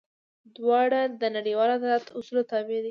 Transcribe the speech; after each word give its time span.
دواړه 0.55 1.01
د 1.21 1.23
نړیوال 1.37 1.69
عدالت 1.77 2.05
اصولو 2.17 2.41
تابع 2.51 2.71
دي. 2.77 2.79